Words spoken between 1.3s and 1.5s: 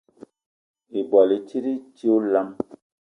i